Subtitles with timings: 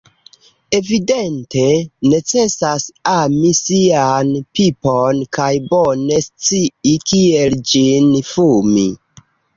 [0.75, 1.65] Evidente,
[2.13, 8.89] necesas ami sian pipon kaj bone scii kiel ĝin fumi...